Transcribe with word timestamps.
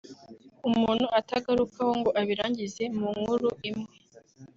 umuntu 0.67 1.05
atagarukaho 1.19 1.91
ngo 1.99 2.09
abirangize 2.19 2.83
mu 2.97 3.07
nkuru 3.17 3.47
imwe 3.69 3.93